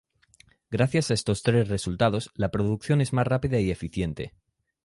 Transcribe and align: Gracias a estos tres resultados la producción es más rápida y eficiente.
Gracias 0.71 1.11
a 1.11 1.13
estos 1.13 1.43
tres 1.43 1.67
resultados 1.67 2.31
la 2.33 2.49
producción 2.49 3.01
es 3.01 3.13
más 3.13 3.27
rápida 3.27 3.59
y 3.59 3.69
eficiente. 3.69 4.33